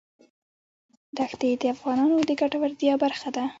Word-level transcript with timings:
دښتې 1.17 1.49
د 1.61 1.63
افغانانو 1.75 2.17
د 2.29 2.31
ګټورتیا 2.41 2.93
برخه 3.03 3.29
ده. 3.35 3.43